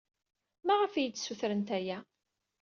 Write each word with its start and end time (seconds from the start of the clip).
Maɣef 0.65 0.93
ay 0.93 0.99
iyi-d-ssutrent 1.03 1.69
aya? 1.77 1.97